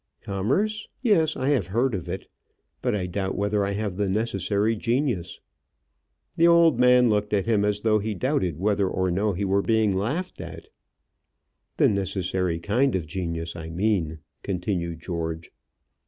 "Commerce. 0.23 0.87
Yes, 1.03 1.37
I 1.37 1.49
have 1.49 1.67
heard 1.67 1.93
of 1.93 2.09
it. 2.09 2.25
But 2.81 2.95
I 2.95 3.05
doubt 3.05 3.35
whether 3.37 3.63
I 3.63 3.73
have 3.73 3.97
the 3.97 4.09
necessary 4.09 4.75
genius." 4.75 5.39
The 6.37 6.47
old 6.47 6.79
man 6.79 7.07
looked 7.07 7.33
at 7.35 7.45
him 7.45 7.63
as 7.63 7.81
though 7.81 7.99
he 7.99 8.15
doubted 8.15 8.57
whether 8.57 8.89
or 8.89 9.11
no 9.11 9.33
he 9.33 9.45
were 9.45 9.61
being 9.61 9.95
laughed 9.95 10.41
at. 10.41 10.69
"The 11.77 11.87
necessary 11.87 12.57
kind 12.57 12.95
of 12.95 13.05
genius, 13.05 13.55
I 13.55 13.69
mean," 13.69 14.17
continued 14.41 15.01
George. 15.01 15.51